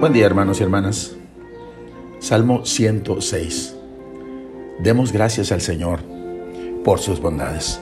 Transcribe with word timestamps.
Buen 0.00 0.14
día 0.14 0.24
hermanos 0.24 0.58
y 0.58 0.62
hermanas. 0.62 1.14
Salmo 2.20 2.64
106. 2.64 3.76
Demos 4.78 5.12
gracias 5.12 5.52
al 5.52 5.60
Señor 5.60 6.00
por 6.82 7.00
sus 7.00 7.20
bondades. 7.20 7.78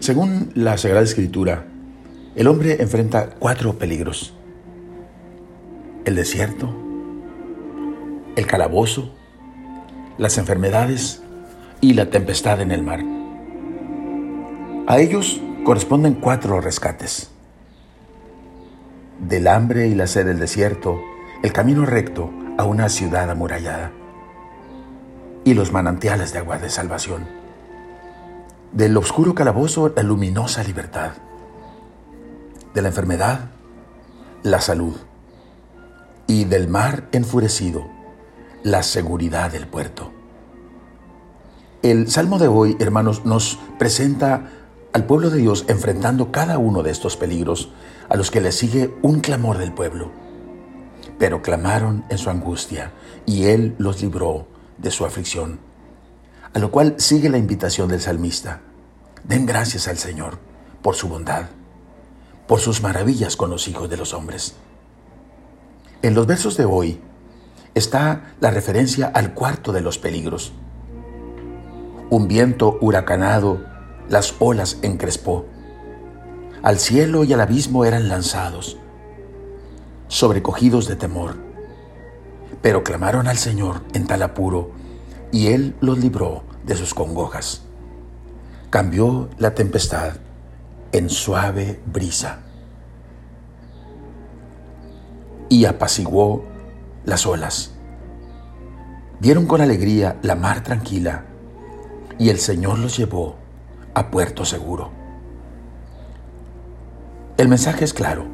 Según 0.00 0.50
la 0.56 0.76
Sagrada 0.76 1.04
Escritura, 1.04 1.66
el 2.34 2.48
hombre 2.48 2.82
enfrenta 2.82 3.30
cuatro 3.38 3.78
peligros. 3.78 4.34
El 6.04 6.16
desierto, 6.16 6.68
el 8.34 8.44
calabozo, 8.48 9.14
las 10.18 10.36
enfermedades 10.36 11.22
y 11.80 11.94
la 11.94 12.10
tempestad 12.10 12.60
en 12.60 12.72
el 12.72 12.82
mar. 12.82 13.04
A 14.88 14.98
ellos 14.98 15.40
corresponden 15.66 16.14
cuatro 16.14 16.60
rescates. 16.60 17.28
Del 19.18 19.48
hambre 19.48 19.88
y 19.88 19.96
la 19.96 20.06
sed 20.06 20.24
del 20.24 20.38
desierto, 20.38 21.00
el 21.42 21.52
camino 21.52 21.84
recto 21.84 22.30
a 22.56 22.62
una 22.62 22.88
ciudad 22.88 23.28
amurallada 23.28 23.90
y 25.42 25.54
los 25.54 25.72
manantiales 25.72 26.32
de 26.32 26.38
agua 26.38 26.58
de 26.58 26.70
salvación. 26.70 27.26
Del 28.70 28.96
oscuro 28.96 29.34
calabozo, 29.34 29.88
la 29.88 30.04
luminosa 30.04 30.62
libertad. 30.62 31.14
De 32.72 32.80
la 32.80 32.88
enfermedad, 32.88 33.50
la 34.44 34.60
salud. 34.60 34.94
Y 36.28 36.44
del 36.44 36.68
mar 36.68 37.08
enfurecido, 37.10 37.88
la 38.62 38.84
seguridad 38.84 39.50
del 39.50 39.66
puerto. 39.66 40.12
El 41.82 42.08
Salmo 42.08 42.38
de 42.38 42.46
hoy, 42.46 42.76
hermanos, 42.78 43.24
nos 43.24 43.58
presenta 43.80 44.52
al 44.96 45.04
pueblo 45.04 45.28
de 45.28 45.36
Dios 45.36 45.66
enfrentando 45.68 46.32
cada 46.32 46.56
uno 46.56 46.82
de 46.82 46.90
estos 46.90 47.18
peligros, 47.18 47.68
a 48.08 48.16
los 48.16 48.30
que 48.30 48.40
le 48.40 48.50
sigue 48.50 48.96
un 49.02 49.20
clamor 49.20 49.58
del 49.58 49.74
pueblo. 49.74 50.10
Pero 51.18 51.42
clamaron 51.42 52.06
en 52.08 52.16
su 52.16 52.30
angustia, 52.30 52.92
y 53.26 53.44
Él 53.44 53.74
los 53.76 54.00
libró 54.00 54.46
de 54.78 54.90
su 54.90 55.04
aflicción. 55.04 55.60
A 56.54 56.58
lo 56.60 56.70
cual 56.70 56.94
sigue 56.96 57.28
la 57.28 57.36
invitación 57.36 57.90
del 57.90 58.00
salmista. 58.00 58.62
Den 59.22 59.44
gracias 59.44 59.86
al 59.86 59.98
Señor 59.98 60.38
por 60.80 60.94
su 60.94 61.08
bondad, 61.08 61.44
por 62.46 62.60
sus 62.60 62.80
maravillas 62.80 63.36
con 63.36 63.50
los 63.50 63.68
hijos 63.68 63.90
de 63.90 63.98
los 63.98 64.14
hombres. 64.14 64.54
En 66.00 66.14
los 66.14 66.26
versos 66.26 66.56
de 66.56 66.64
hoy 66.64 67.02
está 67.74 68.34
la 68.40 68.50
referencia 68.50 69.08
al 69.08 69.34
cuarto 69.34 69.74
de 69.74 69.82
los 69.82 69.98
peligros 69.98 70.54
un 72.08 72.28
viento 72.28 72.78
huracanado 72.80 73.75
las 74.08 74.34
olas 74.38 74.78
encrespó. 74.82 75.46
Al 76.62 76.78
cielo 76.78 77.24
y 77.24 77.32
al 77.32 77.40
abismo 77.40 77.84
eran 77.84 78.08
lanzados, 78.08 78.78
sobrecogidos 80.08 80.88
de 80.88 80.96
temor. 80.96 81.36
Pero 82.62 82.82
clamaron 82.82 83.28
al 83.28 83.38
Señor 83.38 83.82
en 83.92 84.06
tal 84.06 84.22
apuro, 84.22 84.70
y 85.32 85.48
Él 85.48 85.74
los 85.80 85.98
libró 85.98 86.44
de 86.64 86.76
sus 86.76 86.94
congojas. 86.94 87.62
Cambió 88.70 89.28
la 89.38 89.54
tempestad 89.54 90.14
en 90.92 91.10
suave 91.10 91.80
brisa 91.86 92.40
y 95.48 95.64
apaciguó 95.64 96.44
las 97.04 97.26
olas. 97.26 97.72
Vieron 99.20 99.46
con 99.46 99.60
alegría 99.60 100.18
la 100.22 100.34
mar 100.34 100.62
tranquila 100.62 101.24
y 102.18 102.30
el 102.30 102.38
Señor 102.38 102.78
los 102.78 102.96
llevó 102.96 103.36
a 103.96 104.10
puerto 104.10 104.44
seguro. 104.44 104.90
El 107.38 107.48
mensaje 107.48 107.82
es 107.82 107.94
claro. 107.94 108.26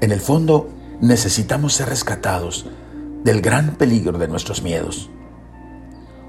En 0.00 0.10
el 0.10 0.20
fondo 0.20 0.70
necesitamos 1.02 1.74
ser 1.74 1.90
rescatados 1.90 2.64
del 3.24 3.42
gran 3.42 3.74
peligro 3.76 4.18
de 4.18 4.28
nuestros 4.28 4.62
miedos. 4.62 5.10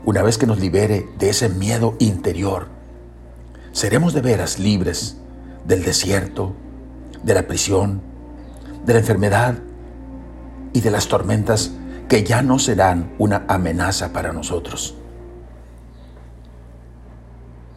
Una 0.04 0.22
vez 0.22 0.38
que 0.38 0.46
nos 0.46 0.60
libere 0.60 1.08
de 1.18 1.30
ese 1.30 1.48
miedo 1.48 1.96
interior, 2.00 2.68
seremos 3.72 4.14
de 4.14 4.20
veras 4.20 4.60
libres 4.60 5.16
del 5.66 5.86
desierto, 5.86 6.54
de 7.24 7.34
la 7.34 7.48
prisión, 7.48 8.02
de 8.86 8.94
la 8.94 9.00
enfermedad 9.00 9.60
y 10.74 10.82
de 10.82 10.92
las 10.92 11.08
tormentas 11.08 11.72
que 12.10 12.26
ya 12.26 12.42
no 12.42 12.60
serán 12.60 13.14
una 13.18 13.46
amenaza 13.48 14.12
para 14.12 14.34
nosotros. 14.34 14.98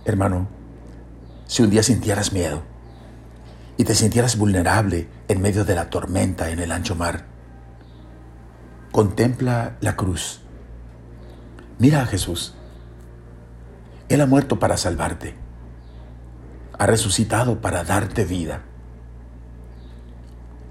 Hermano, 0.06 0.46
si 1.48 1.64
un 1.64 1.70
día 1.70 1.82
sintieras 1.82 2.32
miedo 2.32 2.62
y 3.76 3.82
te 3.82 3.96
sintieras 3.96 4.38
vulnerable 4.38 5.08
en 5.26 5.42
medio 5.42 5.64
de 5.64 5.74
la 5.74 5.90
tormenta 5.90 6.50
en 6.50 6.60
el 6.60 6.70
ancho 6.70 6.94
mar, 6.94 7.24
contempla 8.92 9.76
la 9.80 9.96
cruz. 9.96 10.42
Mira 11.80 12.02
a 12.02 12.06
Jesús. 12.06 12.54
Él 14.08 14.20
ha 14.20 14.26
muerto 14.26 14.60
para 14.60 14.76
salvarte. 14.76 15.34
Ha 16.78 16.86
resucitado 16.86 17.60
para 17.60 17.82
darte 17.82 18.24
vida. 18.24 18.62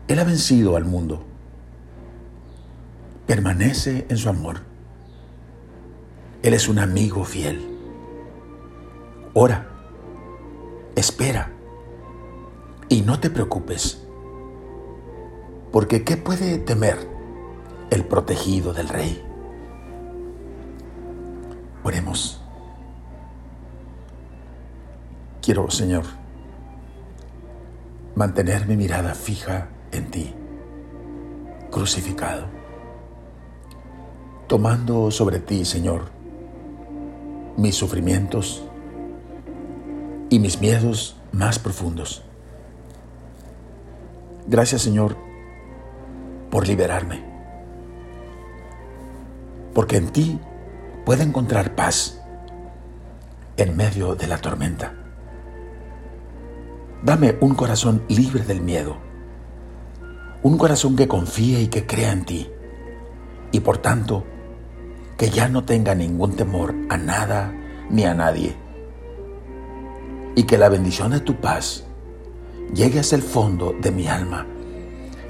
Él 0.07 0.18
ha 0.19 0.24
vencido 0.24 0.78
al 0.78 0.85
mundo. 0.85 1.25
Permanece 3.28 4.06
en 4.07 4.16
su 4.16 4.29
amor. 4.29 4.62
Él 6.41 6.53
es 6.53 6.69
un 6.69 6.79
amigo 6.79 7.25
fiel. 7.25 7.75
Ora, 9.38 9.68
espera 10.96 11.51
y 12.88 13.01
no 13.01 13.19
te 13.19 13.29
preocupes, 13.29 14.01
porque 15.73 16.06
¿qué 16.06 16.16
puede 16.16 16.57
temer 16.57 17.06
el 17.90 18.06
protegido 18.06 18.72
del 18.72 18.88
rey? 18.88 19.22
Oremos. 21.84 22.41
Quiero, 25.41 25.69
Señor, 25.69 26.06
mantener 28.16 28.68
mi 28.68 28.78
mirada 28.78 29.16
fija 29.16 29.68
en 29.91 30.12
ti, 30.12 30.34
crucificado, 31.72 32.45
tomando 34.47 35.12
sobre 35.12 35.40
ti, 35.40 35.66
Señor, 35.66 36.03
mis 37.57 37.75
sufrimientos, 37.75 38.65
y 40.30 40.40
mis 40.40 40.59
miedos 40.59 41.16
más 41.31 41.59
profundos. 41.59 42.24
Gracias 44.47 44.81
Señor 44.81 45.18
por 46.50 46.68
liberarme, 46.68 47.24
porque 49.74 49.97
en 49.97 50.09
ti 50.09 50.40
puedo 51.06 51.24
encontrar 51.24 51.75
paz 51.75 52.22
en 53.58 53.75
medio 53.75 54.16
de 54.16 54.28
la 54.28 54.38
tormenta. 54.38 54.94
Dame 57.03 57.38
un 57.42 57.56
corazón 57.56 58.03
libre 58.07 58.44
del 58.44 58.62
miedo, 58.62 58.97
un 60.44 60.57
corazón 60.57 60.96
que 60.96 61.07
confíe 61.07 61.62
y 61.62 61.68
que 61.68 61.86
crea 61.86 62.12
en 62.12 62.25
ti, 62.25 62.50
y 63.52 63.59
por 63.59 63.78
tanto 63.80 64.25
que 65.18 65.30
ya 65.30 65.47
no 65.50 65.63
tenga 65.66 65.96
ningún 65.96 66.36
temor 66.36 66.74
a 66.90 66.97
nada 66.97 67.53
ni 67.89 68.06
a 68.06 68.13
nadie 68.13 68.64
y 70.36 70.44
que 70.44 70.58
la 70.58 70.70
bendición 70.70 71.12
de 71.12 71.22
tu 71.22 71.36
paz 71.36 71.84
llegue 72.74 73.00
hasta 73.00 73.16
el 73.16 73.22
fondo 73.22 73.74
de 73.80 73.92
mi 73.92 74.08
alma 74.08 74.46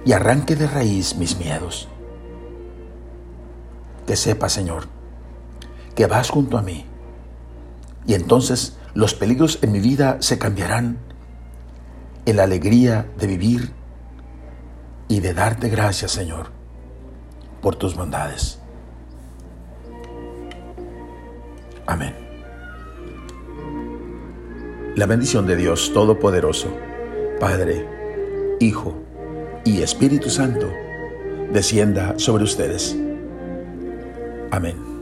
y 0.03 0.11
arranque 0.11 0.55
de 0.55 0.67
raíz 0.67 1.15
mis 1.15 1.37
miedos. 1.37 1.87
Que 4.05 4.15
sepa, 4.15 4.49
Señor, 4.49 4.87
que 5.95 6.07
vas 6.07 6.29
junto 6.29 6.57
a 6.57 6.61
mí 6.61 6.85
y 8.07 8.13
entonces 8.13 8.77
los 8.93 9.13
peligros 9.13 9.59
en 9.61 9.71
mi 9.71 9.79
vida 9.79 10.17
se 10.21 10.37
cambiarán 10.37 10.97
en 12.25 12.37
la 12.37 12.43
alegría 12.43 13.07
de 13.17 13.27
vivir 13.27 13.71
y 15.07 15.19
de 15.19 15.33
darte 15.33 15.69
gracias, 15.69 16.11
Señor, 16.11 16.51
por 17.61 17.75
tus 17.75 17.95
bondades. 17.95 18.59
Amén. 21.85 22.24
La 24.95 25.05
bendición 25.05 25.45
de 25.45 25.57
Dios 25.57 25.91
Todopoderoso, 25.93 26.69
Padre, 27.37 27.85
Hijo 28.61 28.95
y 29.65 29.81
Espíritu 29.81 30.29
Santo, 30.29 30.71
descienda 31.51 32.17
sobre 32.17 32.45
ustedes. 32.45 32.95
Amén. 34.51 34.94